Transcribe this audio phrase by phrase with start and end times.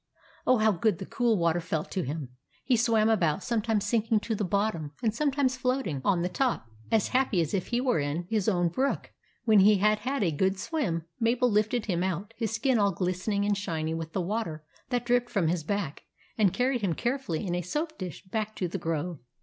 [0.47, 2.29] Oh, how good the cool water felt to him!
[2.65, 6.65] He swam about, sometimes sinking to the bottom, and sometimes float ing on the top,
[6.91, 9.11] as happy as if he were in 130 THE ADVENTURES OF MABEL his own brook.
[9.45, 13.45] When he had had a good swim, Mabel lifted him out, his skin all glistening
[13.45, 16.01] and shiny with the water that dripped from his back,
[16.35, 19.19] and carried him carefully in a soap dish back to the grove.